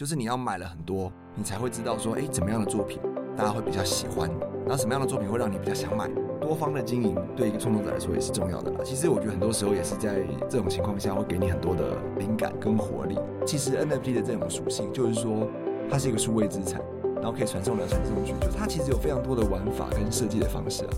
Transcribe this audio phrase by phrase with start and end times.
[0.00, 2.98] 就是你要买了很多，你才会知道说，哎，怎么样的作品
[3.36, 4.30] 大家会比较喜欢，
[4.64, 6.08] 然后什么样的作品会让你比较想买。
[6.40, 8.80] 多方的经营对一个创作者来说也是重要的啦。
[8.82, 13.18] 其实我觉得很多时候也是在这种情况下会给你很多的灵感跟活力。
[13.46, 15.46] 其实 NFT 的这种属性就是说，
[15.90, 16.80] 它是一个数位资产，
[17.16, 20.90] 然后可以传送来传送去，就它其实有非常多的玩法跟设计的方式啊。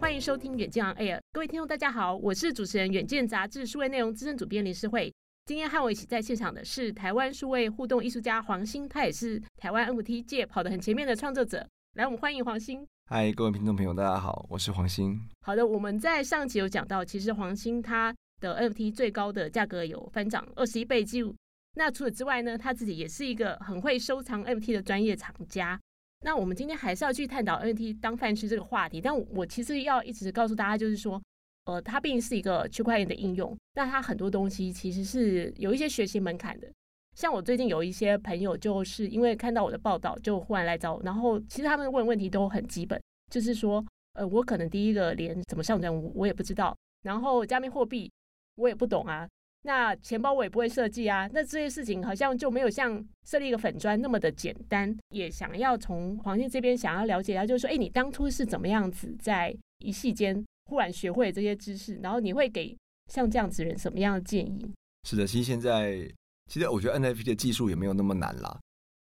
[0.00, 5.12] 欢迎收听远见 Air，各位听众大家好，我是主持人远见杂志数位内容资深主编林诗慧。
[5.44, 11.66] 今天和我一起在现场的是台湾数位互动艺术家黄新，他也是台湾 NFT 界跑得很前面的创作者。
[11.94, 12.86] 来，我们欢迎黄新。
[13.06, 15.20] 嗨，各位听众朋友，大家好，我是黄新。
[15.40, 21.34] 好的，我们在上集有讲到，其实黄新他的 NFT 最高的价格有翻涨二十一倍记录。
[21.74, 25.78] 那除此之外呢，他自己也是一个很会收藏 NFT 的专业藏家。
[26.24, 29.00] 那我们今天还是要去探讨 NFT 当饭吃这个话题。
[29.00, 31.20] 但我其实要一直告诉大家，就是说，
[31.64, 36.68] 呃，它毕竟是一个区块链的应用，那它很多东西其实是有一些学习门槛的。
[37.14, 41.02] 像我最近有一些朋友，就是因为看到我的报道，就忽然来找我。
[41.04, 48.10] 然后其实他们问问题都很基本，就是说，呃，我可能第一个连怎么上传我也不知道，然后加密货币
[48.56, 49.28] 我也不懂啊，
[49.64, 54.96] 那钱包我也不会设计啊，那这些事情好像就没有像设立一个粉专那么的简单。
[55.10, 62.76] 也想要从黄新这边想要了解一下，就是说，哎，你当初是怎么样子在一系间忽然学会这些知识，然后你会给
[63.10, 64.70] 像这样子人什么样的建议？
[65.08, 66.10] 是的，其实现在。
[66.50, 68.60] 其实我觉得 NFT 的技术也没有那么难啦，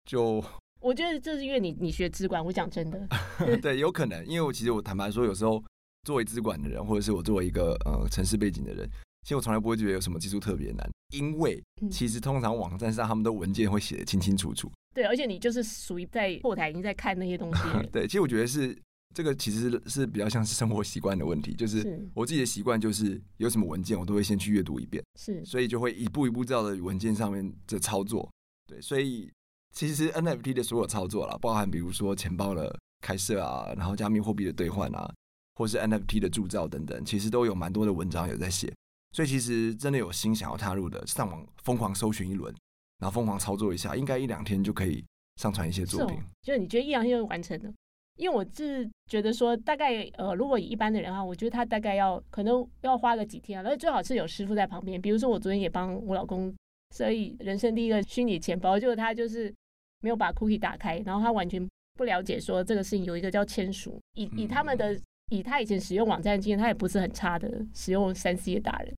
[0.06, 0.44] 就
[0.82, 3.08] 我觉得这是因为你你学资管，我讲真的，
[3.62, 5.64] 对，有可能，因为我其实我坦白说，有时候
[6.04, 8.90] 作为资管的人，或者是我作为一个呃城市背景的人，
[9.22, 18.76] 其实我从来不会觉得有什么技术特别难，因为其实通常网站上他们的文件会写的清清楚楚，对，而且你就是属于在后台已经在看那些东西， 对，其实我觉得是。
[19.16, 28.30] 这个其实是比较像是生活习惯的问题，就是我自己的习惯就是有什么文件我都会先去阅读一遍，是，所以就会一步一步照着文件上面的操作，
[28.68, 29.32] 对，所以
[29.74, 35.12] 其实 NFT 的所有操作啦，包含比如说钱包的开设啊，然后加密货币的兑换啊，
[35.56, 38.72] 或是 NFT 的铸造等等，其实都有蛮多的文章有在写，
[39.14, 42.54] 所以其实真的有心想要踏入的，上网疯狂搜寻一轮，
[43.00, 45.04] 然后疯狂操作一下，应该一两天就可以
[45.38, 47.74] 上传一些作品，就是你觉得一两天就完成了？
[48.18, 55.00] 因为我是觉得说，大概呃，如果以一般的人哈，我觉得他大概要可能要花个几天，而且最好是有师傅在旁边。
[55.00, 56.52] 比如说我昨天也帮我老公
[56.96, 59.54] 所以人生第一个虚拟钱包，就是他就是
[60.02, 61.64] 没有把 cookie 打开，然后他完全
[61.94, 64.00] 不了解说这个事情有一个叫签署。
[64.16, 65.00] 以以他们的
[65.30, 68.92] 以他以前使用网站经验，他也不是很差的使用三 C 的达人。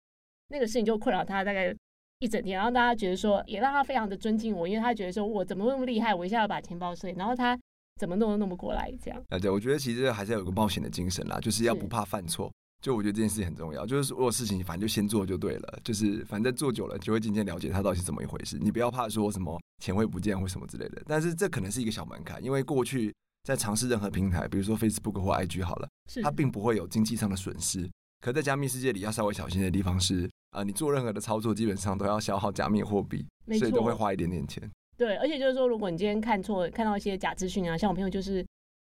[0.47, 1.75] 那个事情就困扰他大概
[2.19, 7.59] 一整天，然后大家觉得说也让他非常的尊敬我，因为他觉得说我怎么那么厉害，我一下要把钱包设立，然后他。
[7.99, 9.21] 怎么弄都弄不过来，这样。
[9.27, 12.49] 啊，对，我觉得其实还是要有个冒险的精神啦，就是要不怕犯错。
[12.81, 18.57] 就我觉得这件事情很重要，就是所有事情反正就先做就对了，就是反正做久了就会渐渐了解它到底是怎么一回事。
[18.57, 25.89] 你不要怕说什么钱会不见或什么之类的，但是这可能是一个小门槛，因为过去在尝试任何平台，比如说 Facebook 或 IG 好了，
[26.23, 27.89] 它并不会有经济上的损失。
[28.21, 33.25] 可在加密世界里要稍微小心的地方是，啊、呃，你做任何的操作基本上都要消耗加密货币，
[33.57, 34.71] 所以都会花一点点钱。
[34.99, 38.45] 对，而且就是说，如果你今天看错，看到一些假资讯啊，像我朋友就是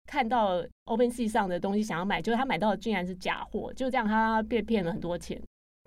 [0.07, 5.39] 看到 OpenSea 上的东西想要买，就是他买到的竟然是假货，就这样他被骗了很多钱。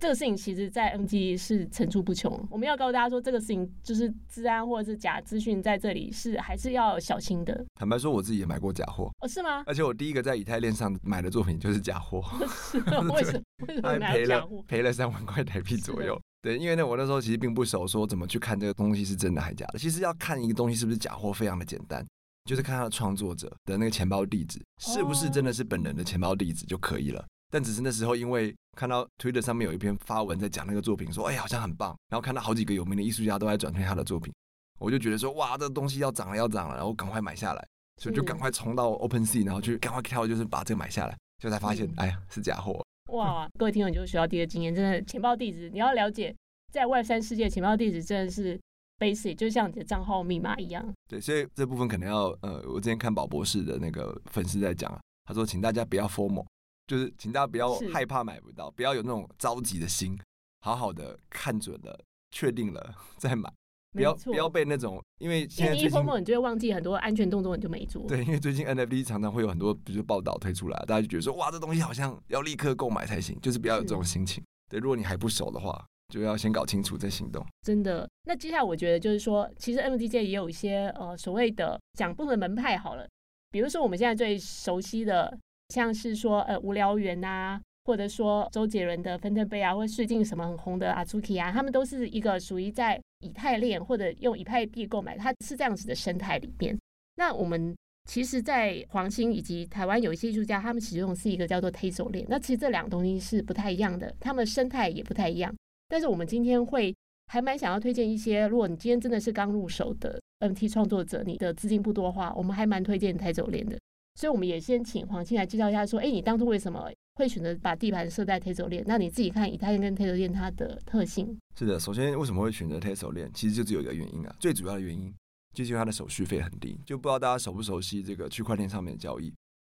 [0.02, 2.44] 这个事情其实，在 NFT 是层出不穷。
[2.50, 7.64] 我们要告诉大家说，这个事情就是治安或者是假资讯，在这里是还是要小心的。
[7.76, 9.12] 坦白说，我自己也买过假货。
[9.20, 9.62] 哦，是吗？
[9.64, 12.20] 而且我第一个在以太链上买的作品就是假货。
[12.72, 12.78] 是？
[13.12, 13.42] 为什么？
[13.68, 14.60] 为什么买假货？
[14.66, 16.20] 赔了三万块台币左右。
[16.40, 19.78] 对，因为呢，我那时候其实并不熟，说怎么去看这个东西是真的还是假的。
[19.78, 22.04] 其实要看一个东西是不是假货，非常的简单，
[22.44, 27.24] 就是看它的创作者的那个钱包地址是不是真的是本人的钱包地址就可以了。
[27.52, 34.32] 但只是那时候因为看到 Twitter 上面有一篇发文在讲那个作品，说哎好像很棒，然后看到好几个有名的艺术家都在转推他的作品，
[34.80, 37.68] 我就觉得说哇，这东西要涨了要涨了，然后赶快买下来，
[38.00, 42.82] 所以就赶快冲到 OpenSea，然后去赶快跳，就是把这个买下来，就才发现哎呀是假货。
[43.12, 46.34] 哇，各位听众就是学到第一个经验，真的钱包地址你要了解，
[46.72, 48.58] 在 Web 三世界钱包地址真的是
[48.98, 50.82] basic，就像你的账号密码一样。
[51.06, 56.46] 对，所以这部分可能要呃，我之前看宝博士的那个粉丝在讲啊，他说请大家不要 FOMO，
[56.86, 60.18] 就是请大家不要害怕买不到，不要有那种着急的心，
[60.60, 61.98] 好好的看准了、
[62.30, 63.52] 确定了再买，
[63.92, 68.06] 不要不要被那种因为现在一 FOMO 你就会忘记很多安全动作，你就没做。
[68.08, 74.42] 对，因为最近 NFT 常常会有很多比如报道推出来，大家就觉得说哇，这东西好像要立刻购买才行，就是不要有这种心情。
[74.68, 77.46] 对，如果你还不熟的话，就要先搞清楚再行动。
[77.62, 83.06] 真的，那接下来我觉得就是说，其实 NFT 界也有一些呃所谓的讲不同的门派好了，
[83.50, 85.38] 比如说我们现在最熟悉的，
[85.72, 96.78] 像是说呃无聊猿呐，或者说周杰伦的分特贝啊，或最近什么很红的 Azuki 啊，他们都是一个属于在以太链或者用以太币购买，它是这样子的生态里面。
[97.16, 97.74] 那我们
[98.04, 102.26] 其实，在黄兴以及台湾有一些艺术家，他们使用是一个叫做 Tezos 链。
[102.28, 105.54] 那其实这两个东西是不太一样的，他们生态也不太一样。
[105.88, 106.94] 但是我们今天会
[107.26, 113.78] 还蛮想要推荐一些，如果你今天真的是刚入手的 NT 创作者，你的资金不多的话，我们还蛮推荐 Tezos 链的。
[114.14, 118.84] 所以我们也先请黄青来介绍一下，说，哎，你当初为什么会选择把地盘设在 Tezos 链？
[118.86, 121.38] 那你自己看以太链跟 Tezos 链它的特性。
[121.58, 123.30] 是的，首先为什么会选择 Tezos 链？
[123.32, 125.12] 其实就只有一个原因啊，最主要的原因
[125.54, 126.78] 就是因为它的手续费很低。
[126.84, 129.32] 就不知道大家熟不熟悉这个区块链上面的交易？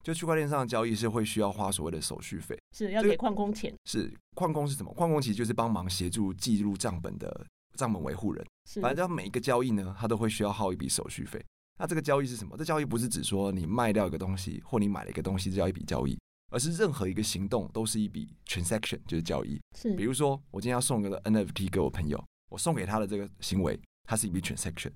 [0.03, 3.73] 就区块链上的交易是会需要花所谓的手续费，是要给矿工钱。
[3.85, 4.93] 是矿工是什么？
[4.93, 7.45] 矿工其实就是帮忙协助记录账本的
[7.75, 8.45] 账本维护人。
[8.65, 11.41] 是，反正每一个交易呢，它都会需要耗一笔手续费。
[11.77, 12.55] 那这个交易是什么？
[12.57, 16.17] 这交易不是指说你卖掉一个东西，或你买了一个东西，这叫一笔交易，
[16.51, 19.59] 而是任何一个行动都是一笔 transaction，就是交易。
[19.77, 24.91] 是，比如说我今天要送个 NFT 给我朋友，我送给他的这个行为，它是一笔 transaction。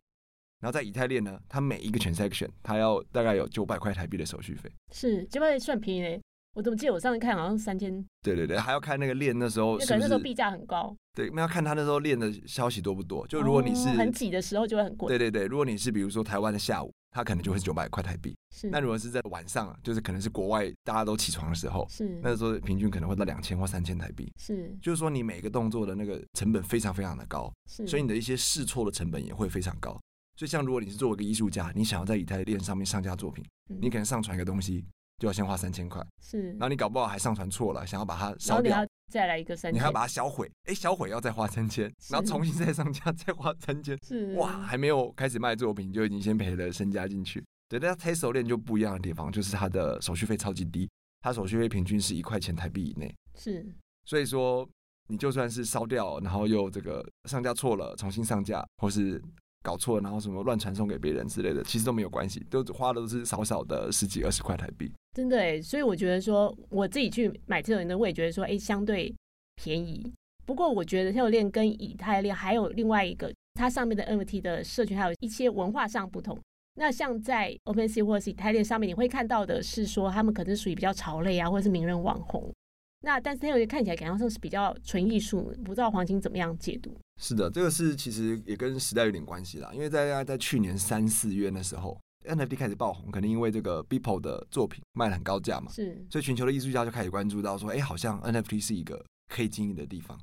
[0.60, 4.72] 然后在以太链呢，它每一个 transaction，它要大概有九百块台币的手续费。
[4.92, 6.22] 是，九百算便宜嘞。
[6.58, 8.04] 我怎么记得我上次看好像三千？
[8.24, 10.98] 对对对，还要看那个链那时候是不是，可能那时候币价很高。
[11.14, 13.28] 对，那要看他那时候练的消息多不多。
[13.28, 15.08] 就如果你是、哦、很挤的时候，就会很贵。
[15.08, 18.36] 对对对，如果你是比如说台湾的下午，它可能就会是九百块台币。
[18.56, 18.72] 是。
[18.72, 22.20] 那如果是在晚上，就是可能是国外大家都起床的时候，是。
[22.24, 24.28] 那时候平均可能会到两千或三千台币。
[24.40, 24.76] 是。
[24.82, 27.86] 就是说你每个动作的那个成本非常非常的高，是。
[27.86, 29.92] 所以你的一些试错的成本也会非常高。
[30.36, 34.84] 所以像如果你是作为一个艺术家，你想要在以太链上面上架作品，嗯、你可能上传一个东西。
[35.18, 47.44] 就要先花三千块，是，然后你搞不好还上传错了，想要把它烧掉，再来一个三千，你还要把它销毁，哎，销毁要再花三千，然后重新再上架再花三千，是，哇，还没有开始卖作品就已经先赔了身家进去。
[47.68, 50.88] 对，但 Tezos 链就不一样的地方，就是它的手续费超级低，
[51.22, 53.66] 它手续费平均是一块钱台币以内，是，
[54.06, 54.70] 所以说
[55.08, 59.20] 你就算是烧掉，然后又这个上架错了，重新上架，或是。
[59.64, 64.90] 搞错，然后什么乱传送给别人之类的，其实都没有关系，都花的都是少少的十几二十块台币。
[65.18, 69.12] 真的哎，所以我觉得说，我自己去买这种的，我也觉得说，哎，相对
[69.56, 70.14] 便宜。
[70.46, 76.40] 不过我觉得 Tezos 链跟以太链还有另外一个，它上面的 NFT 的社群还有一些文化上不同。
[76.76, 82.54] 那像在 OpenSea 或者是以太链上面，你会看到的是说，他们可能属于比较潮类啊，或者是名人网红。
[83.02, 86.96] 那但是 Tezos 看起来感觉上是比较纯艺术，不知道黄金怎么样解读？
[87.20, 89.72] 是的，这个是其实也跟时代有点关系啦。
[89.74, 99.04] 因为在在去年三四月那时候，NFT 开始爆红，可能因为这个 Beeple 的作品卖了很高价嘛，是，所以全球的艺术家就开始关注到说，哎，好像 NFT 是一个
[99.34, 100.20] 可以经营的地方。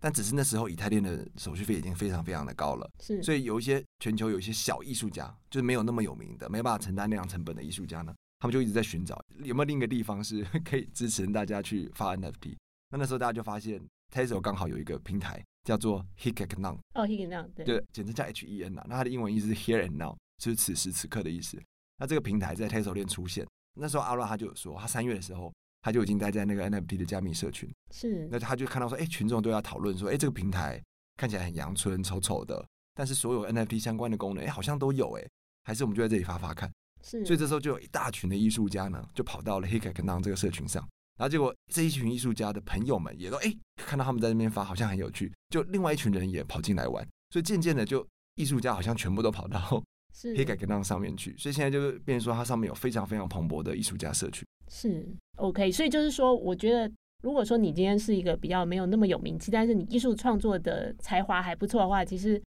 [0.00, 12.56] 但只是那时候以太链的手续费已经非常非常的高了，是，所以有一些全球有一些小艺术家，就是没有那么有名的，没办法承担那样成本的艺术家呢，他们就一直在寻找有没有另一个地方是 可以支持大家去发 NFT。
[12.90, 13.82] 那那时候大家就发现
[14.14, 18.86] Tezos 刚好有一个平台叫做 Hiketnon 哦 Hiketnon 对，对，简称叫 H E N 啊。
[18.88, 21.60] 那它的英文意思是 Here and Now，就是此时此刻的意思。
[21.98, 25.52] 那这个平台在 Tezos 链出现，那时候阿拉他就有说，他三月的时候
[25.82, 28.28] 他就已经待在那个 NFT 的加密社群，是。
[28.30, 30.82] 那他就看到说，哎，群众都要讨论说，哎，这个平台
[31.16, 32.64] 看起来很阳春、丑丑的，
[32.94, 35.28] 但是所有 NFT 相关的功能，哎，好像都有，哎，
[35.64, 36.70] 还是我们就在这里发发看。
[37.02, 37.24] 是。
[37.24, 40.86] 所以这时候就有一大群的艺术家呢，就跑到了 Hiketnon 这个社群上。
[41.16, 48.06] 然后结果这一群艺术家的朋友们也都哎看到他们在那边发，好像很有趣，就另外一群人也跑进来玩，所以渐渐的就
[48.36, 49.82] 艺术家好像全部都跑到
[50.22, 54.46] Hiketnon 上面去，所以现在就是变成说它上面有非常非常蓬勃的艺术家社群。
[54.68, 55.06] 是
[55.36, 56.90] OK，所以就是说，我觉得
[57.22, 62.42] 如果说你今天是一个比较没有那么有名气，但是你艺术创作的才华还不错的话，其实。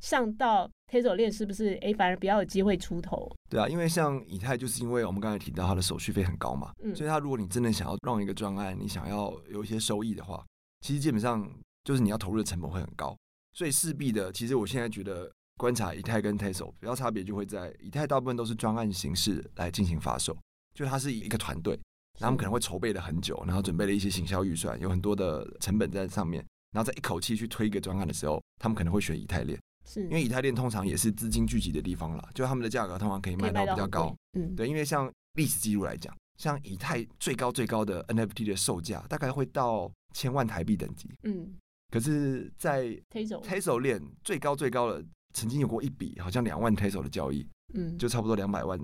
[0.00, 3.28] 上到 Tezos 链是不是哎，反而比较有机会出头？
[3.50, 10.46] 对啊，因为像以太，就是因为我们刚才提到它的手续费很高嘛，嗯，所以它如果你真的想要让一个专案，你想要有一些收益的话，
[10.82, 11.44] 其实基本上
[11.82, 13.18] 就是你要投入的成本会很高，
[13.54, 20.34] 所以势必的，其实我现在觉得观察以太跟 Tesla 比较差别就会在以太大部分都是专案形式来进行发售，
[20.74, 21.78] 就它是一个团队，
[22.18, 29.58] 他们可能会筹备了很久，然后准备了一些行销预算，有很多的成本在上面，然后在一口气去推一个专案的时候，他们可能会选以太链。
[29.84, 34.14] 是因为以太链通常也是资金聚集的地方啦，就他们的价格通常可以卖到比较高。
[34.34, 41.10] 嗯，对，因为像历史记录来讲，像以太最高最高的 NFT 的售价大概会到千万台币等级。
[41.22, 41.54] 嗯，
[41.90, 48.78] 可是，在 Tezos 链最高最高的曾经有过一笔，好像两万 Tesla 的交易，嗯，就差不多两百万。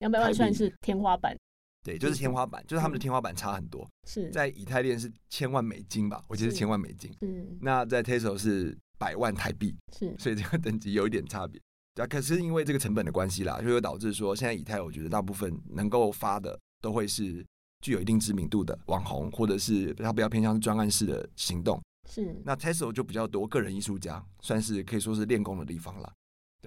[0.00, 1.36] 两百万算是天花板。
[1.84, 3.88] 对，就是天花板，就是他们的天花板差很多。
[4.06, 6.22] 是在以太链是千万美金吧？
[6.28, 7.10] 我记得是千万美金。
[7.20, 8.76] 嗯，那在 Tesla 是。
[9.00, 11.62] 百万台币是，所以这个等级有一点差别。
[11.94, 17.46] 对啊，可是因为这个成本的关系啦，就会导致说，现在以太我觉得大部分能够发的都会是
[17.80, 22.40] 具有一定知名度的网红，或者是它比较偏向是专案式的行动，是。
[22.44, 26.12] 那 Tesla 就比较多个人艺术家，算是可以说是练功的地方了。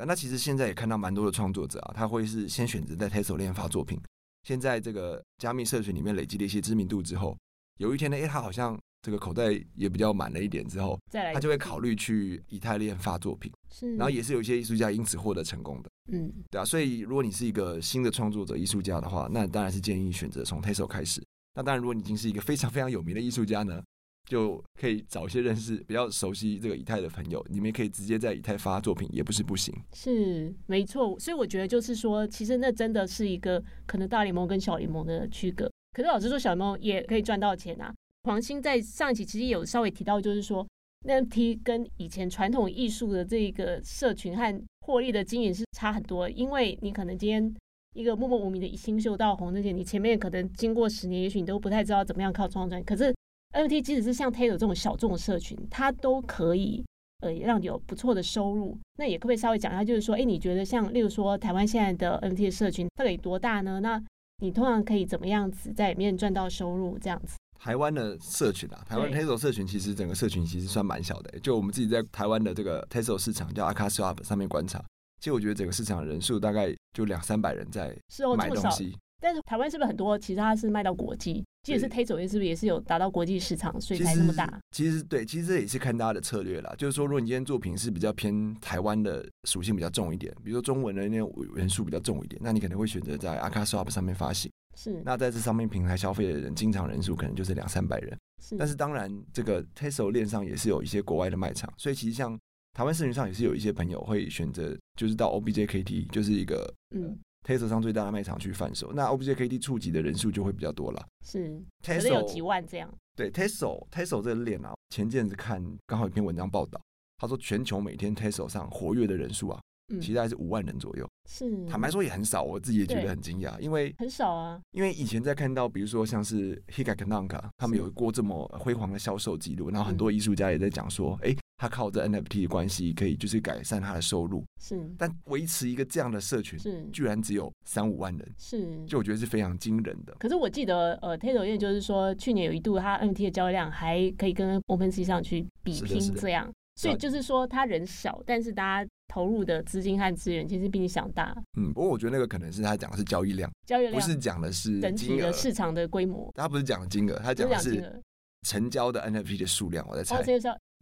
[0.06, 4.02] 那其实现在也看到蛮多的创作者啊，他会是先选择在 Tezos 链发作品，
[4.44, 7.38] 现在这个加密社群里面累积了一些知名度之后，
[7.78, 13.52] 有一天呢，哎，他好像这个口袋也比较满了一点之后，他就会考虑去以太链发作品。
[13.70, 15.90] 是，然后也是有一些艺术家因此获得成功的。
[16.12, 21.22] 嗯，对啊，所以如果你是一个新的创作者、艺术家的话，那当然是建议选择从 Tesla 开始。
[21.54, 23.84] 那当然，如果你已经是一个非常非常有名的艺术家呢，
[24.32, 29.76] 就可以找一些认识比较熟悉这个以太的朋友，你们可以直接在以太发作品，也不是不行。
[29.92, 31.20] 是，没错。
[31.20, 35.70] 所以我觉得就是说，其实那真的是一个可能大联盟跟小联盟的区隔。
[35.92, 37.94] 可是老实说，小联盟也可以赚到钱啊。
[38.24, 40.66] 黄兴在上一期其实有稍微提到，就是说
[41.06, 47.54] NFT 跟以前传统艺术的这个社群和获利的经营是差很多，因为你可能今天
[47.94, 52.82] 一个默默无名的新秀到红，那些你前面可能经过十年，也许你都不太知道怎么样靠创作。
[52.84, 53.14] 可是
[53.54, 56.84] NFT 即使是像 Tezos 这种小众的社群，它都可以
[57.20, 58.78] 呃让你有不错的收入。
[58.98, 63.80] 那也可不可以稍微讲一下，就是说，哎，你觉得像例如说台湾现在的 NFT 的社群到底多大呢？
[63.82, 64.02] 那
[64.42, 66.98] 你通常可以怎么样子在里面赚到收入？
[66.98, 67.36] 这样子？
[67.60, 71.40] 台湾的社群啊，台湾 Tezos 社群其实整个社群其实算蛮小的。
[71.42, 74.84] 就我们自己在台湾的这个 Tezos 市场叫 akaSwap 上面观察，
[75.20, 77.96] 其实我觉得整个市场的人数大概就两三百人在
[78.36, 78.98] 买东西。
[79.22, 80.18] 但是台湾是不是很多？
[80.18, 84.60] 其实它是卖到国际，即使是 Tezos 是不是也是有达到国际市场，所以才那么大？
[84.72, 86.74] 其实对，其实这也是看大家的策略啦。
[86.76, 94.52] 就是说，如果你今天作品是比较偏台湾的属性比较重一点，比如说中文的那种元素比较重一点，那你可能会选择在 akaSwap 上面发行。
[94.76, 95.02] 是。
[95.06, 98.18] 那在这上面平台消费的人，经常人数可能就是两三百人。
[98.42, 98.58] 是。
[98.58, 102.36] 但是当然，这个 Tezos 链上也是有一些国外的卖场，所以其实像
[102.74, 107.16] 台湾社群上也是有一些朋友会选择，就是到 OBJKT，就是一个嗯。
[107.46, 111.08] Tezos 上最大的卖场去贩售，那 OBJKT 触及的人数就会比较多了。
[111.26, 112.94] 是，Tesla 有几万这样。
[113.16, 116.80] 对，Tesla，Tesla 这个链啊，前阵子看刚好有篇文章报道，
[117.18, 119.60] 他说全球每天 Tesla 上活跃的人数啊，
[119.92, 121.08] 嗯、其实还是五万人左右。
[121.28, 124.62] 是，坦白说也很少，我自己也觉得很惊讶，因为很少啊。
[124.72, 131.38] 因为以前在看到，比如说像是 Higakananka，他们有过这么辉煌的销售记录，然后很多艺术家也在讲说，哎、嗯。
[131.62, 134.44] 他靠着 NFT 的关系，可以就是改善他的收入。
[134.60, 138.28] 是，但维持一个这样的社群，是居然只有三五万人。
[138.36, 140.12] 是，就我觉得是非常惊人的。
[140.18, 146.52] 可是我记得，呃，Tezos 就是说，去年有一度，他 NFT 的交易量还可以跟 OpenSea 上去比拼这样。
[146.78, 151.32] 所以就是说，他人少，但是大家投入的资金和资源其实比你想大。
[151.60, 156.32] 嗯，不过我觉得那个可能是他讲的是交易量，交易量不是讲的是整体的市场的规模。
[156.34, 158.02] 他不是讲的金额，他讲的是
[158.48, 159.88] 成交的 NFT 的数量。
[159.88, 160.16] 我在猜。
[160.16, 160.24] 哦，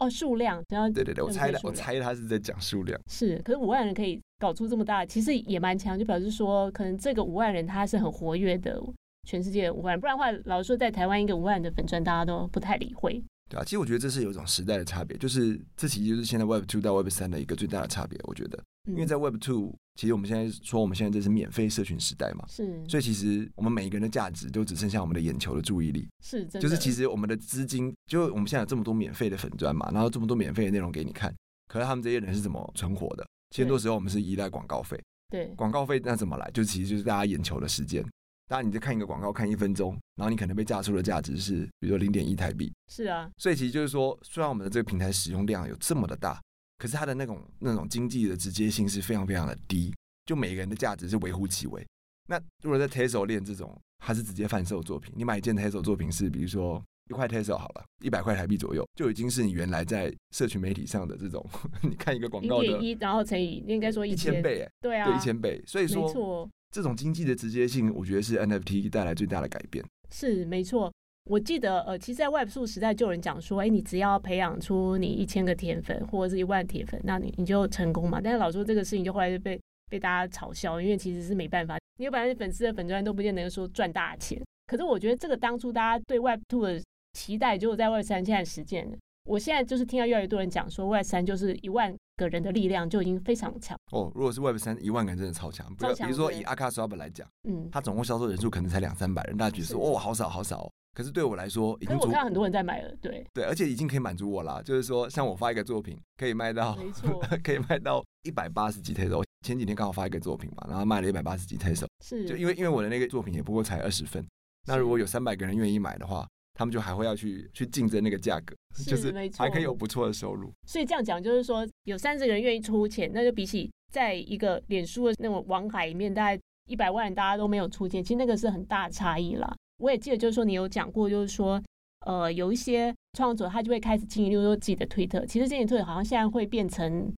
[0.08, 3.00] 数量，然后对对对，我猜的，我猜他是在讲数量。
[3.10, 8.79] 是，可是五万人可以搞出这么大，其实也蛮强，就表示说，可能这个五万人他是很活跃的，
[9.27, 13.20] 全世界的五万人，不然的话，老实说，在台湾一个五万人的粉砖，大家都不太理会。
[13.50, 18.62] 对啊，其实我觉得这是有一种时代的差别，就是这其实就是现在 Web Two 到 Web 三的一个最大的差别，我觉得。
[18.89, 31.34] 因为在 Web Two，其实我们现在说我们现在这是免费社群时代嘛，是，所以其实我们每一个人的价值都只剩下我们的眼球的注意力，是，就是其实我们的资金，就我们现在有这么多免费的粉砖嘛，然后这么多免费的内容给你看，
[31.67, 33.25] 可是他们这些人是怎么存活的？
[33.50, 36.50] 其实很多时候我们是依赖广告费，对，广告费那怎么来？
[36.51, 38.03] 就其实就是大家眼球的时间，
[38.48, 46.39] 当然你在看一个广告看一分钟，然后你可能被榨出的价值是，比如说零点一台币，是啊，所以其实就是说，虽然我们的这个平台使用量有这么的大。
[46.79, 49.93] 可是它的那种那种经济的直接性是非常非常的低，
[50.25, 51.86] 就每个人的价值是微乎其微。
[52.27, 61.45] 那如果在 Tesla 链这种，它是直接贩售作品，你买一件 Tesla 作品是，比如说一块 Tesla 好了，一百块台币左右，就已经是你原来在社群媒体上的这种，
[61.83, 65.62] 你看一个广告的一，然后乘以应该说一千倍，哎，对啊，对一千倍。
[65.67, 69.83] 所以说，没错，这种经济的直接性，我觉得是 NFT 带来最大的改变。
[70.12, 70.91] 是没错。
[71.29, 78.19] 我记得，呃，其实，在 Web 数时代就有人讲说，哎，你只要培养出你一千个铁粉或者是一万铁粉，那你你就成功嘛。
[78.19, 84.41] 但是老说这个事情就后来就被被大家嘲笑，因为其实是没办法，你有百分之粉丝的粉钻都不见得说赚大钱。
[84.65, 86.83] 可是我觉得这个当初大家对 Web 2的
[87.13, 88.98] 期待，就在 Web 三现在实践了。
[89.25, 93.77] 我现在就是听到越来越多人讲说，Web 三就是一万个人的力量就已经非常强。
[93.91, 95.65] 哦，如果是 Web 三一万个人真的超强。
[95.77, 96.07] 超强。
[96.07, 100.69] 比如说以 akaSwap 来讲，嗯，他总共销售人数可能才两三百人，大家觉得说，哦，好少好少。
[100.93, 104.61] 可是对我来说，已经我看很多人在买了，对对，而且已经可以满足我了。
[104.63, 109.23] 就是说，像我发一个作品，可以卖到，没错， 可以卖到一百八十几 Tezos。
[109.45, 111.88] 前几天刚好发一个作品嘛，然后卖了一百八十几 Tezos。
[112.03, 114.27] 是，就因为因为我的那个作品也不过才二十份，
[114.67, 116.27] 那如果有三百个人愿意买的话，
[116.60, 118.54] 他们就还会要去去竞争那个价格，
[118.86, 120.51] 就是还可以有不错的收入。
[120.68, 129.56] 所以这样讲就是说，有三十个人愿意出钱，那就比起在一个脸书的那种网海里面，大概一百万人大家都没有出钱，其实那个是很大的差异啦。
[129.78, 131.63] 我也记得，就是说你有讲过，就是说
[132.06, 135.25] 呃，有一些创作者他就会开始经营，例如说自己的推特。
[135.25, 137.10] 其实这些推特好像现在会变成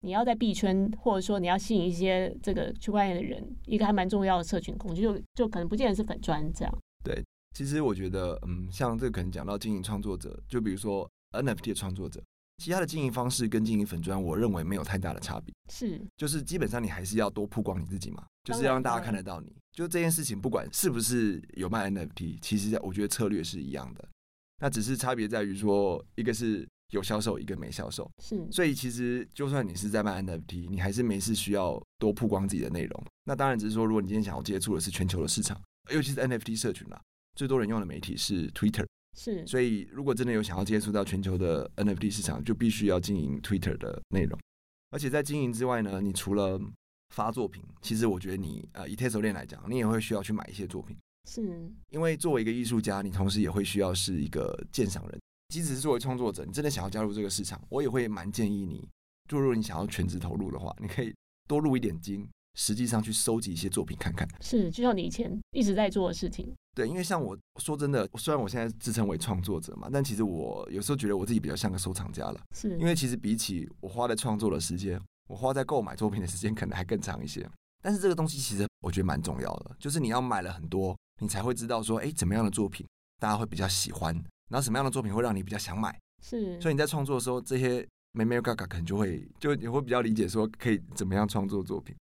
[0.00, 6.78] 你要在币圈，或者说你要吸引一些这个区块链的人，一个还蛮重要的社群工具，就就可能不见得是粉砖这样。
[7.56, 12.22] 对，其实我觉得，嗯，像这个可能讲到经营创作者，就比如说 NFT 的创作者。
[12.58, 15.54] 其他的经营方式跟经营粉砖，我认为没有太大的差别。
[15.70, 19.54] 是，就是基本上你还是要多曝光你自己嘛，就是要让大家看得到你。
[19.72, 24.08] 就这件事情，不管是不是有卖 NFT，其实我觉得策略是一样的。
[24.58, 28.10] 那只是差别在于说，一个是有销售，一个没销售。
[28.22, 33.04] 是，所以其实就算你是在卖 NFT，你还是没事需要多曝光自己的内容。
[33.24, 35.60] 那当然只是说，如果你今天想要接触的是全球的市场，
[35.90, 36.98] 尤其是 NFT 社群啦，
[37.36, 38.84] 最多人用的媒体是 Twitter。
[39.18, 44.38] 是，所以如果真的有想要接触到全球的 NFT 市场，就必须要经营 Twitter 的内容。
[44.90, 46.60] 而且在经营之外呢，你除了
[47.14, 50.96] 发作品，其实我觉得你呃以 Tezos 链来讲，你也会需要去买一些作品。
[51.28, 55.18] 是，因为作为一个艺术家，你同时也会需要是一个鉴赏人。
[55.48, 58.86] 即使是作为创作者，你真的想要加入这个市场，我也会蛮建议你，
[59.28, 61.14] 就如果你想要全职投入的话，你可以
[61.48, 64.28] 多入一点金，实际上去收集一些作品看看。
[64.42, 66.52] 是，就像你以前一直在做的事情。
[66.76, 72.38] 对，因为像我说真的，虽然我现在自称为创作者嘛，但其实我有时候觉得我自己比较像个收藏家了。
[72.54, 77.48] 是，因为其实比起我花在创作的时间，我花在购买作品的时间可能还更长一些。
[77.82, 82.86] 但是这个东西其实我觉得蛮重要的，就是你要买了很多，你才会知道说，哎，怎么样的作品
[83.18, 84.14] 大家会比较喜欢，
[84.50, 85.98] 然后什么样的作品会让你比较想买。
[86.22, 91.96] 是，所以你在创作的时候，这些眉眉角角可能就会就你会比较理解说可以怎么样创作作品。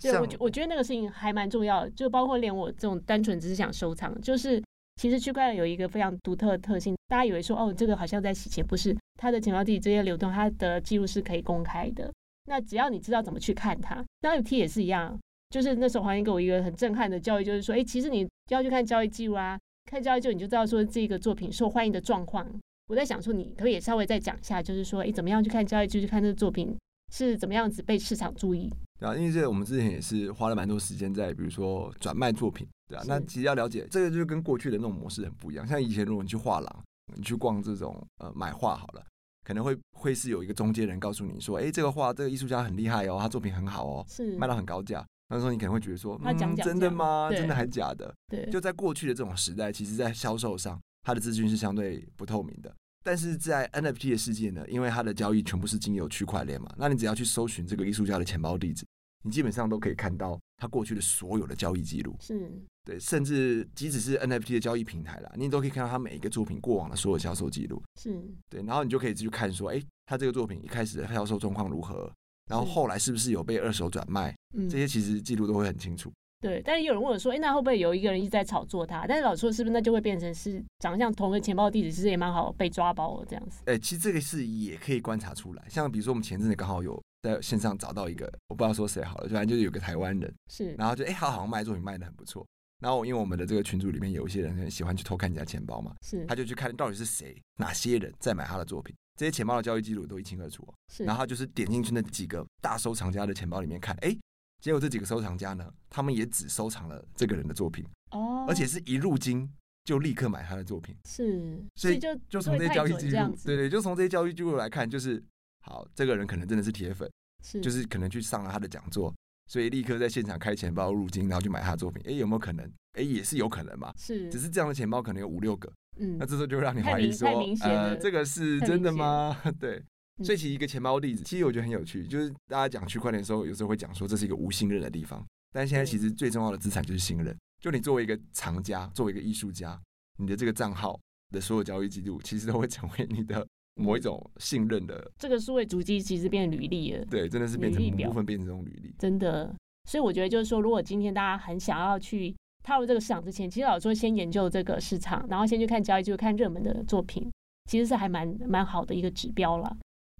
[0.00, 4.62] 对，我我觉得那个事情还蛮重要的，就包括连我这种单纯只是想收藏，就是
[4.96, 12.10] 其实区块链有一个非常独特的特性，大家以为说哦，这个好像在洗钱，不是，它的钱包地址这些流动，它的记录是可以公开的。
[12.46, 15.18] 那只要你知道怎么去看它，那 NFT 也是一样，
[15.50, 19.58] 就是那时候黄英给我一个很震撼的教育，就是说，哎，其实你要去看交易记录啊，
[19.90, 22.46] 看交易记录你就知道说这个作品受欢迎的状况。
[22.88, 26.76] 我在想说，你可以也稍微再讲一下，就是说，哎，怎么样去看交易记录，去看这个作品
[27.10, 28.72] 是怎么样子被市场注意。
[28.98, 33.02] 对啊，因为这个我们之前也是花了蛮多时间在，比如说转卖作品，对啊。
[33.06, 35.66] 那其实要了解这个，就是跟过去的那种模式很不一样。
[35.66, 36.84] 像以前如果你去画廊，
[37.16, 39.02] 你去逛这种呃买画好了，
[39.44, 45.04] 可能会会是有一个中间人告诉你说，哎，这个画这个艺术家很厉害哦，他作品很好哦，是卖到很高价。
[45.32, 47.30] 那时候你可能会觉得说，嗯，真的吗？
[47.30, 48.12] 真的还假的？
[48.28, 52.74] 对，就在过去的这种时代，其实在销售上，它的资讯是相对不透明的。
[53.02, 58.84] 但是在 NFT 的世界呢，因为它的交易全部是经由区块链嘛，那你只要去搜寻这个艺术家的钱包地址。
[59.22, 62.50] 你基本上都可以看到他过去的所有的交易记录，是。
[62.82, 68.18] 对，甚至即使是 NFT 的交易平台啦，你都可以看到他每一个作品过往的所有销售记录，是。
[68.48, 72.10] 对，然后你就可以去看说，哎，他这个作品一开始的销售状况如何，
[72.48, 74.34] 然后后来是不是有被二手转卖，
[74.70, 76.10] 这些其实记录都会很清楚。
[76.40, 79.06] 对，但是有人问我说，哎，那会不会有一个人一直在炒作他？
[79.06, 83.62] 但是老实说，是不是那就会变成是长相同个钱包地址，其实也蛮好被抓包的这样子？
[83.66, 87.00] 哎，其实这个是也可以观察出来，像比如说我们前阵子刚好有。
[87.22, 92.46] 在线上找到一个，我不知道说谁好了，反正就是有个台湾人，是，然后就哎，他好像卖作品卖的很不错。
[92.78, 100.66] 然后因为我们的这个群组里面有一些人很喜欢去偷看人家钱包嘛，是，他就去看到底是谁，哪些人在买他的作品，这些钱包的交易记录都一清二楚。
[100.88, 104.16] 是，然后他就是点进去那几个大收藏家的钱包里面看，哎，
[104.60, 109.50] 结果这几个收藏家呢，他们也只收藏了这个人的作品，哦，而且是一入金
[109.84, 115.22] 就立刻买他的作品，是，所以就就从这些交易记录，对对，就从这些交易记录来看，就是
[115.64, 117.10] 好，这个人可能真的是铁粉。
[117.42, 119.10] 是就是可能去上了他的讲座，
[119.46, 122.02] 所以立刻在现场开钱包入金，然后去买他的作品。
[122.06, 122.70] 哎，有没有可能？
[122.98, 123.90] 哎，也是有可能嘛。
[123.96, 125.72] 是，只是这样的钱包可能有五六个。
[125.96, 127.26] 嗯，那这时候就让你怀疑说，
[127.62, 129.34] 呃，这个是真的吗？
[129.58, 129.82] 对。
[130.24, 135.24] 所以其实一个钱包例子，其实我觉得很有趣，就是大家讲区块链的时候，有时候会讲说这是一个无信任的地方。
[135.52, 137.36] 但现在其实最重要的资产就是信任。
[137.60, 139.80] 就你作为一个藏家，作为一个艺术家，
[140.18, 140.98] 你的这个账号
[141.30, 143.46] 的所有交易记录，其实都会成为你的。
[143.76, 149.54] 某一种信任的这个数位足迹其实变履历了，对，真的是变成一部分变成这种履历，真的。
[149.88, 157.30] 所以我觉得就是说，如果今天大家很想要去踏入这个市场之前，其实老实说先研究这个市场，然后先去看交易，就看热门的作品，
[157.70, 159.74] 其实是还蛮蛮好的一个指标了。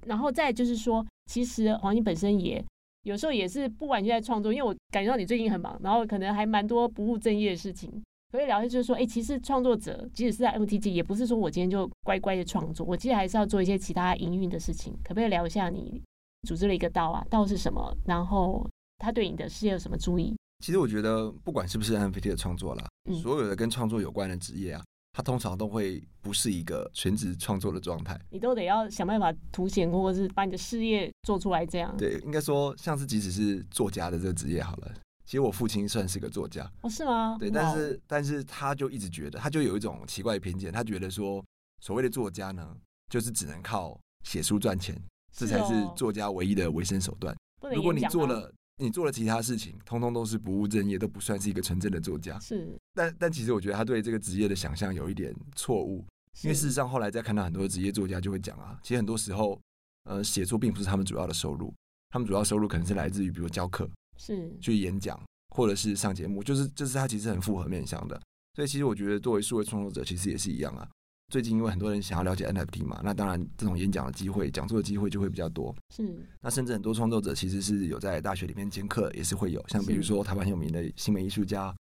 [0.06, 2.64] 然后再就是说，其实黄金本身也
[3.02, 7.90] 有时候也是不完全在创作，因为我感觉到你最近很忙，然后可能还蛮多不务正业的事情。
[8.32, 14.92] 可以聊一下，就是说，哎，其实创作者即使是在 MTG，，也不是说我今天就乖乖的创作，我其实还是要做一些其他营运的事情。
[15.02, 16.00] 可不可以聊一下你
[16.46, 17.92] 组织了一个 DAO 啊？DAO 是什么？
[18.06, 18.64] 然后
[18.98, 20.36] 他对你的事业有什么注意？
[20.64, 24.84] 其实我觉得，不管是不是 NFT 的创作啦，嗯，所有的跟创作有关的职业啊，
[25.20, 28.18] 它通常都会不是一个全职创作的状态。
[28.30, 31.94] 你都得要想办法凸显，或者是把你的事业做出来，这样。
[31.98, 34.90] 对，应该说，像是即使是作家的这个职业好了。
[35.26, 37.36] 其实我父亲算是个作家，哦，是吗？
[37.38, 41.44] 对，但是但是他就一直觉得，他就有一种奇怪的偏见，他觉得说，
[41.82, 42.74] 所谓的作家呢，
[43.10, 44.96] 就是只能靠写书赚钱，
[45.36, 47.36] 这才是作家唯一的维生手段。
[47.74, 52.38] 如果你做了，你做了其他事情，通通都是不务正业，都不算是一个纯正的作家。
[52.40, 56.04] 是，但但其实我觉得他对这个职业的想象有一点错误，
[56.42, 59.60] 因为事实上后来再看到很多职业作家就会讲啊，其实很多时候，
[60.04, 61.72] 呃，写作并不是他们主要的收入，
[62.08, 65.20] 他们主要收入可能是来自于比如教课，是去演讲
[65.54, 68.20] 或者是上节目，就是就是他其实很复合面向的。
[68.54, 70.88] 所以其实我觉得作为数位创作者，其实也是一样啊。
[71.30, 75.74] 最近因为很多人想要了解 NFT 嘛，那当然这种演讲的机会、讲座的机会就会比较多。
[75.94, 76.26] 是。
[76.40, 79.64] 那甚至很多创作者其实是有在大学里面兼课，也是会有。
[79.68, 81.74] 像比如说台湾很有名的新媒艺术家，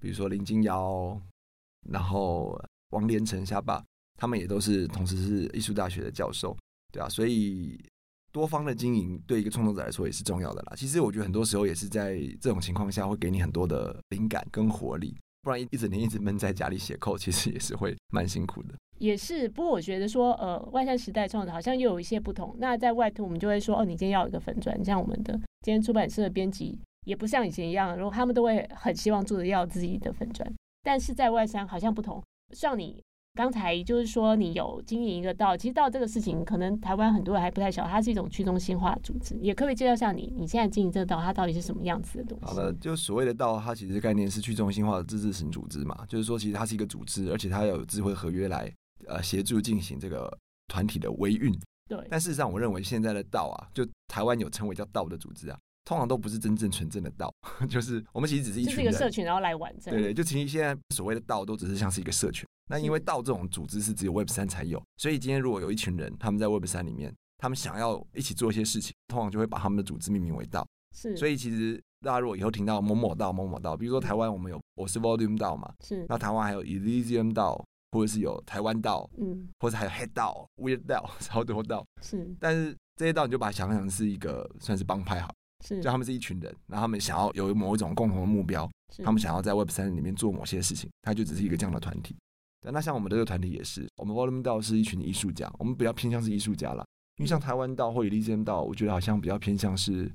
[0.00, 1.20] 比如说林金尧，
[1.90, 2.58] 然后
[2.90, 3.84] 王连成、下巴，
[4.16, 6.56] 他们也都是同时是艺术大学的教授，
[6.92, 7.08] 对啊。
[7.08, 7.76] 所以
[8.30, 10.74] 多方的经营对一个创作者来说也是重要的啦。
[10.76, 15.16] 其实我觉得很多时候也是在这种情况下会给你很多的灵感跟活力。
[15.46, 18.74] 不然一一整天一直闷在家里写扣其实也是会蛮辛苦的。
[18.98, 22.52] 也是，不过我觉得说，呃，外山时代创作好像又有一些不同。
[22.58, 30.52] 那在外图，我们就会说，哦，你今天要一个粉砖，像我们的今天出版社的编辑，也不像以前一样，如果他们都会很希望做的要自己的粉砖。
[30.82, 32.20] 但是在外山好像不同，
[32.52, 33.00] 像你。
[33.36, 39.36] 刚才就是说，你有经营一个道，其实道这个事情，可能台湾很多人还不太晓得，它是一种去中心化组织。
[39.42, 42.46] 也可以介绍下你，你现在经营这个道，它到底是什么样子的东西？
[42.46, 48.72] 好的，就所谓的道，它其实概念是去中心化的自治型组织嘛，就是说，其实它是一个组织，而且它有智慧合约来
[49.06, 50.34] 呃协助进行这个
[50.68, 51.52] 团体的维运。
[51.90, 51.98] 对。
[52.08, 57.30] 但事实上，我认为现在的道啊，就台湾有称为叫道的组织啊，通常都不是真正纯正的道，
[57.68, 59.70] 就是我们其实只是一群人，就是一个社群，然后来玩。
[59.84, 62.48] 对对，就其实现在所谓的道，都只是像是一个社群。
[62.68, 70.66] 那因为道这种组织是只有 Web 三才有，所以今天如果有一群人他们在 Web 三里面，他们想要一起做一些事情，通常就会把他们的组织命名为道。
[70.94, 81.86] 是，所以其实大家如果以后听到某某道、某某道，比如说台湾我们有我是 Volume 道嘛，是，那台湾还有 Elysium 道，或者是有台湾道，嗯，或者还有 Head 道、Weird 道，超多道。
[82.02, 85.32] 是，但是这些道你就把它想象是一个算是帮派好，
[85.64, 88.68] 是，就他们是一群人，然后他们想要有某一种共同的目标，
[89.04, 92.16] 他们想要在 Web 三里面做某些事情，它就只是一个这样的团体。
[92.62, 96.84] 那像我们这个团体也是，我们 Volume 道是一群艺术家，我们比较偏向是艺术家啦。
[97.18, 100.10] 因为像台湾道或 Elysium 道，我觉得好像比较偏向是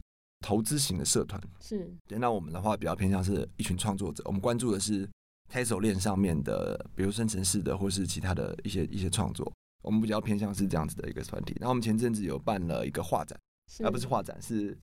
[0.46, 1.42] 投资型的社团。
[1.60, 5.10] 是，那我们的话比较偏向是一群创作者，我们关注的是
[5.52, 9.52] Tezos 链上面的，比如生成式的或是其他的一些一些创作，
[9.82, 11.56] 我们比较偏向是这样子的一个团体。
[11.60, 13.40] 然后我们前阵子有办了一个画展，
[13.84, 14.78] 而不是画展，是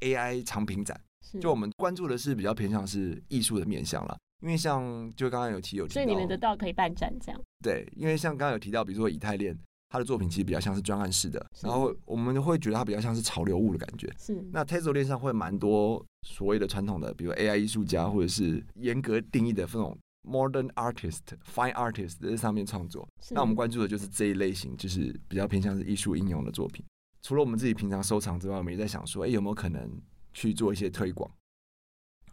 [0.00, 1.00] AI 藏品展。
[1.40, 4.16] 就我们关注的是比较偏向是艺术的面向啦。
[4.40, 7.40] 因为像就刚刚有提有提到，所以你们得到可以办展这样。
[7.62, 9.56] 对，因为像刚刚有提到，比如说以太链，
[9.88, 14.12] 他的作品其实比较像是专案式的，然后我们会觉得它比较像是潮流物的感觉。
[14.18, 14.42] 是。
[14.52, 21.20] 那 Tezos 链上会蛮多所谓的传统的，比如 AI 艺术家或者是严格定义的这种 Modern Artist、
[21.52, 23.08] Fine Artist 在上面创作。
[23.30, 26.84] 那我们关注的就是这一类型，就是比较偏向是艺术应用的作品。
[27.22, 29.90] 除了我们自己平常收藏之外，我们也在想说，哎，有没有可能
[30.32, 31.30] 去做一些推广？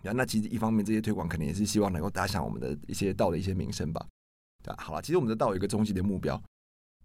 [0.01, 4.05] 那其实一方面，这些推广可能也是希望能够打响我们的一些道的一些名声吧。
[4.63, 6.41] 对，好了，其实我们的道有一个终极的目标，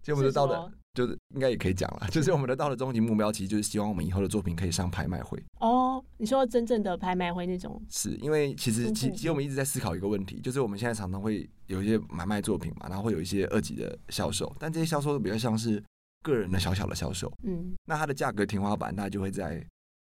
[0.01, 5.41] 其实我们的道的，就是应该也可以讲了，就是我们的道的终极目标，其实就是希望我们以后的作品可以上拍卖会。
[5.59, 7.81] 哦，你说真正的拍卖会那种？
[7.89, 15.81] 是因为其实其其实我们一直在思考一个问题，就是我们现在常常会有一些买卖作品嘛，然后会有一些二级的销售，但这些销售都比较像是
[16.21, 17.31] 个人的小小的销售。
[17.43, 19.65] 嗯，那它的价格天花板，大概就会在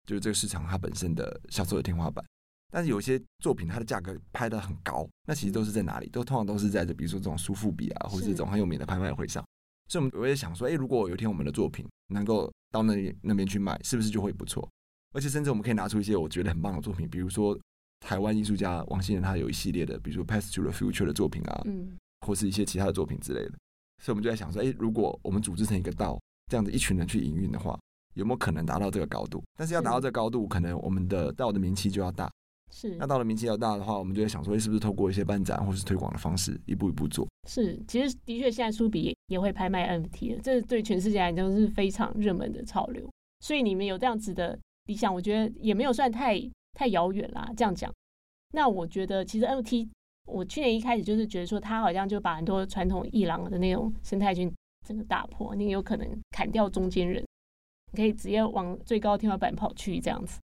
[0.05, 2.25] 就是这个市场它本身的销售的天花板。
[2.71, 6.09] 但是有些作品，它的价格拍的很高，那其实都是在哪里？
[6.09, 9.45] 都通常都是在这，比如说这种苏富比啊，或者这种很有名的拍卖会上。
[9.89, 14.69] 所以，我们我也想说，哎，如果有一天我们的作品能够到那里那边去卖，是不是就会不错？
[15.15, 17.57] 而且，甚至我们可以拿出一些我觉得很棒的作品，比如说
[18.01, 23.53] 台湾艺术家王心仁，他有一系列的，比如说《Path to the Future》的作品啊，嗯，或是一些其他的作品之类的。
[24.03, 27.79] 所以，我们就在想说，哎，如果我们组织成一个道，这样子一群人去营运的话，
[28.15, 29.43] 有没有可能达到这个高度？
[29.57, 32.29] 但是要达到这个高度，可能我们的道的名气就要大。
[32.73, 37.27] 是，那到了名气要大的话，我们就会想说，是不是透过一些办展或是推广的方式，一步一步做？
[37.49, 43.09] 是，其实的确，现在苏比也会拍卖 NFT 了，这对全世界来讲是非常热门的潮流。
[43.41, 46.39] 所以你们有这样子的理想，我觉得也没有算太
[46.75, 47.51] 太遥远啦。
[47.57, 47.93] 这样讲，
[48.53, 49.89] 那我觉得其实 NFT，
[50.27, 54.53] 我去年一开始就是觉得说，它好像就把很多传统艺廊的那种生态圈
[54.87, 57.25] 整个打破，你有可能砍掉中间人，
[57.93, 60.41] 你可以直接往最高天花板跑去，这样子，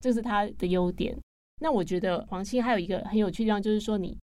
[0.00, 1.16] 这是它的优点。
[1.60, 4.16] 那我觉得黄兴还有一个很有趣的地方，就是说你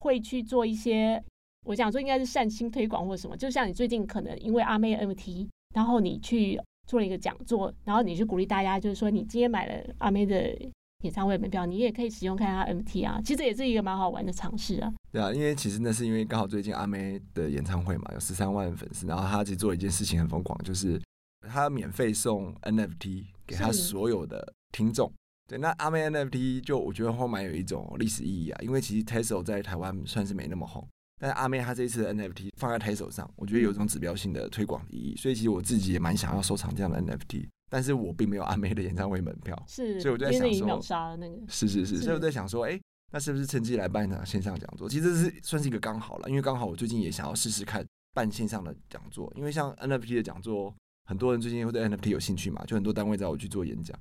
[0.00, 1.22] 会去做一些，
[1.64, 10.56] 我想说应该是善心推广或什么，就像你最近可能因为阿妹 NFT，然后你去做了一个讲座，然后你去鼓励大家，就是说你今天买了阿妹的
[11.02, 13.20] 演唱会门票，你也可以使用看他 NFT 啊。
[13.24, 14.92] 其实也是一个蛮好玩的尝试啊。
[15.10, 21.00] 对啊，因为其实那是因为刚好最近阿妹的演唱会嘛，有十三万粉丝，然后他其实做了一件事情很疯狂，就是
[21.48, 25.12] 他免费送 NFT 给他所有的听众。
[25.46, 30.86] 对，那阿妹 NFT 就我觉得后面有一种历史意义啊，因为其实 Teso 在台湾算是没那么红。
[31.18, 42.82] 但是阿妹她这一次的 NFT 放在 Teso 上，我觉得有一种指标性的推广意义，所以其实我自己也蛮想要收藏这样的 NFT，但是我并没有阿妹的演唱会门票， 是，所以我就在想说，那个、是是是，所以我在想说，哎、欸，
[43.12, 44.88] 那是不是趁机来办一场线上讲座？
[44.88, 53.98] 其实这是算是一个刚好了，因为刚好我最近也想要试试看办线上的讲座，因为像 NFT 的讲座，很多人最近会对 NFT 有兴趣嘛，就很多单位找我去做演讲，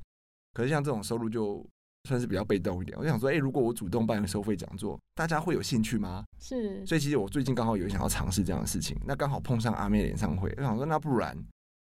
[0.55, 1.63] 可是像这种收入就。
[2.07, 6.23] 算是比较被动一点，我就想说，哎、欸，如果我主动办个收费讲座，大家会有兴趣吗？
[6.39, 11.35] 是，所以其实我最近刚好有想要尝试这样的事情，那刚好碰上阿妹演唱会，我想说，那不然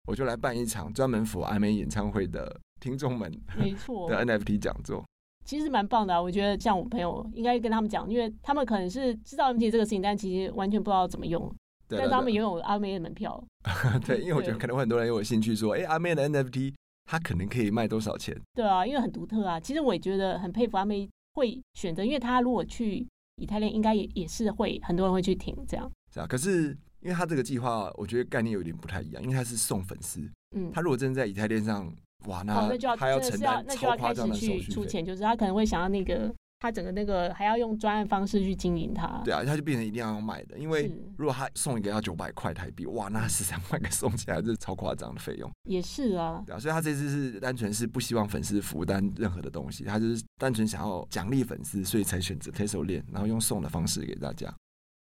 [0.07, 5.05] 我就来办一场专门 for 阿妹演唱会的 听众们没错的 NFT 讲座，
[5.45, 6.23] 其实蛮棒的啊。
[6.23, 11.53] 我觉得像我朋友应该跟他们讲，因为他们可能是知道 NFT 这个事情，但其实完全不知道怎么用。
[11.89, 13.43] 对，但他们拥有阿妹的门票。
[14.07, 16.75] 对， 因为我觉得可能会很多人有兴趣说，哎、欸，阿妹的 NFT。
[17.13, 18.35] 他可能可以卖多少钱？
[18.55, 19.61] 对啊，因为很独特啊。
[19.61, 25.91] 其实我也觉得很佩服他们会选择，因为他如果去以太链，应该也也是会很多人会去听这样。
[26.11, 26.71] 是啊，可是
[27.03, 30.23] 因为他这个计划，我觉得概念有点不太一样，因为他是送粉丝。
[30.57, 31.95] 嗯，他如果真的在以太链上，
[32.29, 36.35] 哇，那他要承担那就要开始去出钱，就是他可能会想要那个。
[36.63, 45.51] 他整个那个还要用专案方式去经营它，对啊，他就变成一定要买的，因为如果他送一个要九百块台币，哇，那十三万个送起来这是超夸张的费用。
[45.65, 54.55] 也是啊，对啊，所以他这次是单纯是不希望粉丝负担任何的东西，他就是单纯想要奖励粉丝，所以才选择 Teso 链，然后用送的方式给大家。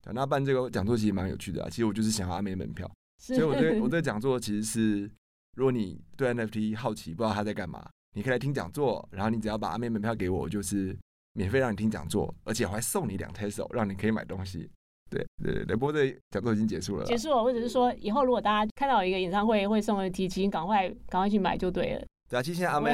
[0.03, 5.11] 对，那办这个讲座其实蛮有趣的啊，其实我就是想要阿妹门票，所以我这 我这讲座其实是，
[5.55, 10.95] 如果你对 NFT 好奇，不知道他在干嘛，你可以来听讲座，然后你只要把阿妹门票给我，就是。
[11.39, 14.69] 免费让你听讲座，而且我还送你两 Teso，让你可以买东西。
[15.09, 22.05] 对对对，不过这讲座已经结束了，结束了，或者是说以后如果大家看到一个演唱会会送 NFT，请赶快赶快去买就对了。
[22.29, 22.93] 对啊，其实现在阿妹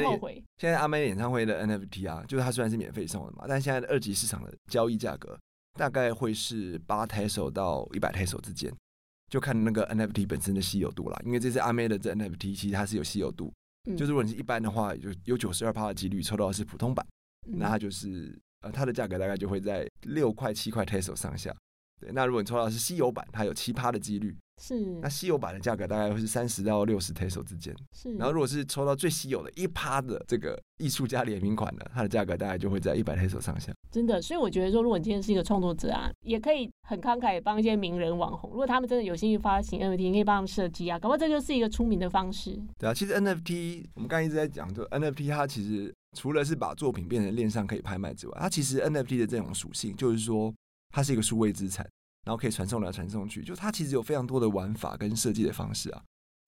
[0.58, 5.36] 现在阿妹演唱会的 NFT 啊，就是它虽然是免费送的嘛，但现在的二级市场的交易价格
[5.76, 8.72] 大概会是八 Teso 到一百 Teso 之间，
[9.28, 11.20] 就看那个 NFT 本身的稀有度啦。
[11.24, 13.52] 因为这次阿妹的这 NFT 其实它是有稀有度，
[13.90, 17.04] 嗯、就是如果你是一般的话，就有九十二趴的几率抽到的是普通版。
[17.52, 21.54] 那它就是呃，它的价格大概就会在六块七块 Teso 上下。
[21.98, 24.36] 对，那如果你抽到是稀有版，它有七趴的几率。
[24.60, 24.98] 是。
[25.00, 27.74] 那稀有版的价格大概会是三十到六十 Teso 之间。
[27.94, 28.12] 是。
[28.14, 33.72] 然后如果是抽到最稀有的一趴的这个艺术家联名款的，它的价格大概就会在一百 Teso 上下。
[33.90, 42.58] 真的，所以我觉得说，如果你今天是一个创作者啊，也可以很慷慨帮一些名人网红，如果他们真的有兴趣发行 NFT，你可以帮他们设计啊，搞不好这就是一个出名的方式。
[42.78, 45.94] 对啊，其实 NFT 我们刚刚一直在讲，就 NFT 它其实。
[46.16, 50.52] 除了是把作品变成链上可以拍卖之外，它其实 NFT 的这种属性就是说，
[50.90, 51.86] 它是一个数位资产，
[52.24, 56.02] 然后可以传送来传送去，就它其实有非常多的玩法跟设计的方式啊。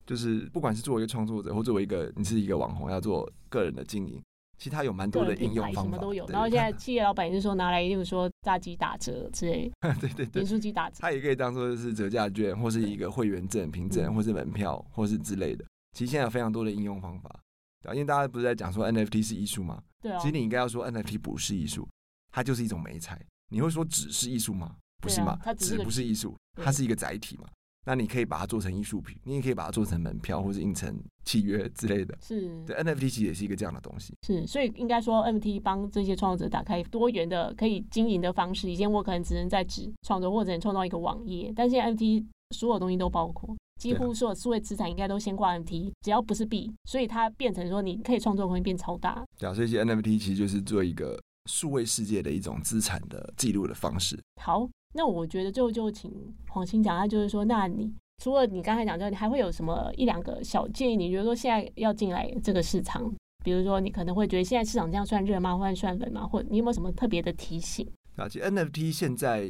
[0.05, 4.19] 就是不管是作为一个创作者，或作为一个你是一个网红要做个人的经营，
[4.57, 6.25] 其实它有蛮多的应用方法，什么都有。
[6.27, 15.63] 然后 现在企业老板也是说拿来，例如说炸鸡打折之类， 对对对，盐酥鸡打折，它也可以当做是折价券，或是一个会员证、凭证，或是门票，或是之类的。
[15.93, 17.39] 其实现在有非常多的应用方法。
[17.85, 19.81] 因为大家不是在讲说 NFT 是艺术吗？
[20.01, 20.17] 对啊。
[20.19, 21.87] 其实你应该要说 NFT 不是艺术，
[22.31, 23.19] 它就是一种媒材。
[23.51, 24.75] 你会说纸是艺术吗？
[25.01, 25.37] 不是吗？
[25.57, 27.47] 纸不是艺术，它是一个载体嘛。
[27.85, 32.15] 那你可以把它做成艺术品，你也可以把它做成门票或者印成契约 之类的。
[32.21, 32.63] 是。
[32.65, 34.13] 对，NFT 其实也是一个这样的东西。
[34.27, 38.69] 是，所以应该说 NFT 帮这些创作者打开多元的可以经营的方式。
[38.69, 43.55] 以前我可能只能在纸创作，或者能创造一个网页，但现在 NFT 所有东西都包括。
[43.79, 49.23] 几乎所有数位资产应该都先挂 NFT，只要不是币，所以它变成说你可以创作空间变超大。
[49.37, 51.17] 对啊，所以 NFT 其实就是做一个
[51.49, 54.19] 数位世界的一种资产的记录的方式。
[54.41, 56.11] 好，那我觉得最后就请
[56.49, 57.89] 黄鑫讲，他就是说，那你
[58.21, 60.97] 除了你刚才讲之外，你还会有什么一两个小建议？
[60.97, 63.09] 你觉得说现在要进来这个市场，
[63.45, 66.27] 比如说你可能会觉得现在市场这样算热吗，或者算冷吗？
[66.27, 67.89] 或者你有没有什么特别的提醒？
[68.17, 69.49] 啊，其实 NFT 现在。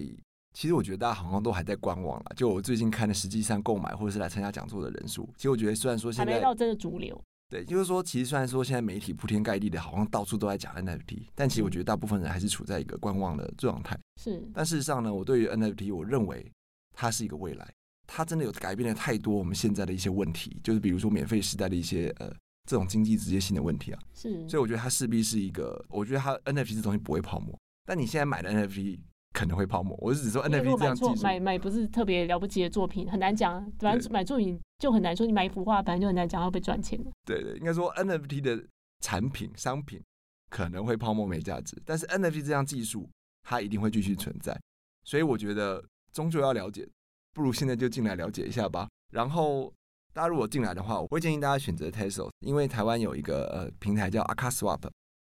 [0.54, 2.32] 其实我觉得大家好像都还在观望了。
[2.36, 13.98] 就我最近看的，实际上购买或者是来参加讲座的人数，其实我觉得虽然说现在还没到这个主流，对，就是说其实虽然说现在媒体铺天盖地的，好像到处都在讲 NFT，但其实我觉得大部分人还是处在一个观望的状态。
[14.22, 16.52] 是，但事实上呢，我对于 NFT，我认为
[16.94, 17.72] 它是一个未来，
[18.08, 22.28] 它真的有改变了太多我们现在的一些问题，就是比如说免费时代的一些呃
[22.68, 24.00] 这种经济直接性的问题啊。
[24.14, 29.00] 是，所以我觉得它势必是一个，我觉得它 NFT 这东西不会泡沫，但你现在买的 NFT。
[29.34, 31.24] 可能会泡沫，我是只说 NFT 这样技术。
[31.24, 33.64] 买买不是特别了不起的作品，很难讲。
[33.80, 37.00] 反正买作品就很难说，你买一幅画，反正就很难讲要被赚钱。
[37.26, 38.64] 对对，应该说 NFT 的
[39.02, 40.02] 产品商品
[40.50, 43.08] 可能会泡沫没价值，但是 NFT 这项技术
[43.44, 44.60] 它一定会继续存在，
[45.04, 46.88] 所以我觉得终究要了解，
[47.34, 48.90] 不如现在就进来了解一下吧。
[49.12, 49.72] 然后
[50.12, 54.82] 大家如果进来的话，我会建议大家选择 Tezos，因为台湾有一个呃平台叫 akaSwap，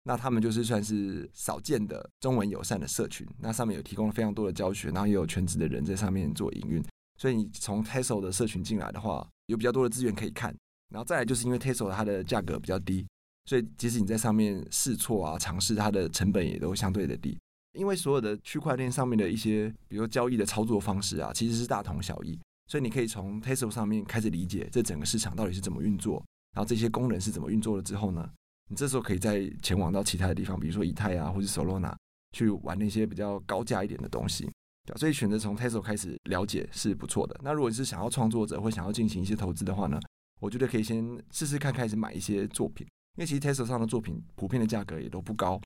[0.07, 6.81] 那他们就是算是少见的中文友善的社群，那上面有提供了非常多的教学，然后也有全职的人在上面做营运，
[7.17, 10.55] 所以你从 Tesla 的社群进来的话，有比较多的资源可以看。
[10.89, 13.05] 然后再来就是因为 Tesla 它的价格比较低，
[13.43, 17.37] 所以即使你在上面试错啊、尝试，它的成本也都相对的低。
[17.73, 22.39] 因为所有的区块链上面的一些，比如交易的操作方式啊，其实是大同小异。
[22.69, 26.23] 所以你可以从 Tesla 上面开始理解这整个市场到底是怎么运作，
[26.55, 28.29] 然后这些功能是怎么运作了之后呢，
[28.67, 31.95] 你这时候可以再前往到其他的地方，比如说以太啊，或者 Solana
[32.33, 34.49] 去玩那些比较高价一点的东西。
[34.95, 37.37] 所以选择从 Tesla 开始了解是不错的。
[37.43, 39.99] 那如果你是想要创作者或想要进行一些投资的话呢，
[40.39, 45.59] 我觉得可以先试试看，开始买一些作品，因为其实 Tesla 上的作品普遍的价格也都不高，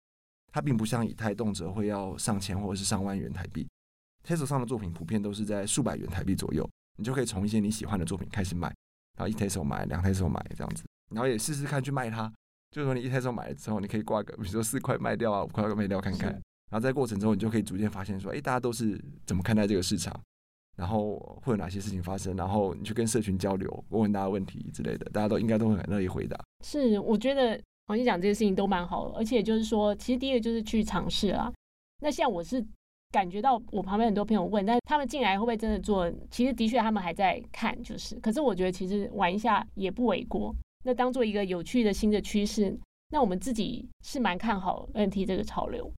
[0.51, 3.67] 它并不像以太动辄会要上千或者是上万元台币
[4.27, 8.73] ，Tesla 上的作品普遍都是在数百元台币左右，你就可以从一些你喜欢的作品开始买，
[9.19, 10.83] 然后一 Tezos 买，两 Tezos 买这样子，
[11.13, 12.33] 然后也试试看去卖它，
[12.71, 20.19] 就是说你一 Tezos 买了之后，你可以挂个，比如说四块卖掉啊，五块卖掉看看，然后在过程中你就可以逐渐发现说，哎，大家都是怎么看待这个市场。
[20.77, 22.35] 然后会有哪些事情发生？
[22.35, 26.39] 然后你去跟社群交流，问问大家问题之类的，大家都应该都会很乐意回答。
[26.65, 31.51] 是，我觉得黄金讲这些事情都蛮好的，而且就是说，其实第一个就是去尝试啦。
[31.99, 32.65] 那像我是
[33.11, 36.11] 感觉到我旁边很多朋友问，但他们进来会不会真的做？
[36.31, 38.15] 其实的确他们还在看，就是。
[38.21, 40.55] 可是我觉得其实玩一下也不为过。
[40.83, 42.77] 那当做一个有趣的新的趋势，
[43.09, 45.91] 那我们自己是蛮看好 NFT 这个潮流。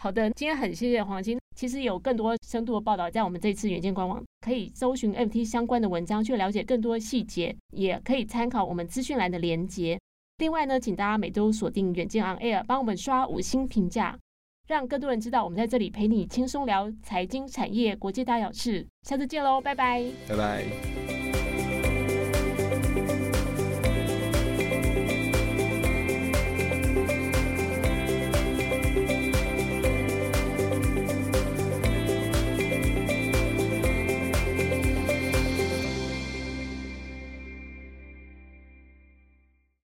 [0.00, 1.38] 好的，今天很谢谢黄金。
[1.54, 10.00] 其实有更多深度的报道在我们这次远见官网，可以搜寻 NFT 相关的文章去了解更多细节，也可以参考我们资讯栏的连接。
[10.38, 14.18] 另外呢，请大家每周锁定远见 On Air，帮我们刷五星评价，
[14.66, 18.84] 让更多人知道我们在这里陪你轻松聊财经、产业、国际大小事。
[19.02, 21.21] 下次见喽，拜拜，拜拜。